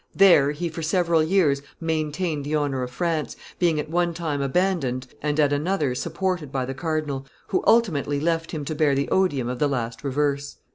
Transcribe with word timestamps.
There 0.15 0.49
he 0.49 0.67
for 0.67 0.81
several 0.81 1.21
years 1.21 1.61
maintained 1.79 2.43
the 2.43 2.55
honor 2.55 2.81
of 2.81 2.89
France, 2.89 3.35
being 3.59 3.79
at 3.79 3.87
one 3.87 4.15
time 4.15 4.41
abandoned 4.41 5.05
and 5.21 5.39
at 5.39 5.53
another 5.53 5.93
supported 5.93 6.51
by 6.51 6.65
the 6.65 6.73
cardinal, 6.73 7.27
who 7.49 7.63
ultimately 7.67 8.19
left 8.19 8.49
him 8.49 8.65
to 8.65 8.73
bear 8.73 8.95
the 8.95 9.09
odium 9.09 9.47
of 9.47 9.59
the 9.59 9.69
last 9.69 10.03
reverse. 10.03 10.55